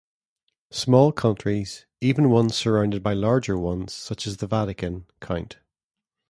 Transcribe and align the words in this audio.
Small 0.71 1.11
countries, 1.11 1.85
even 1.99 2.31
ones 2.31 2.55
surrounded 2.55 3.03
by 3.03 3.13
larger 3.13 3.55
ones, 3.55 3.93
such 3.93 4.25
as 4.25 4.37
the 4.37 4.47
Vatican, 4.47 5.05
count. 5.19 5.59